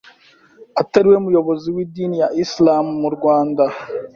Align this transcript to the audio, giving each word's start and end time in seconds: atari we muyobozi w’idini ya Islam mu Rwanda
atari 0.81 1.07
we 1.11 1.17
muyobozi 1.25 1.67
w’idini 1.75 2.15
ya 2.21 2.29
Islam 2.43 2.85
mu 3.01 3.09
Rwanda 3.15 3.63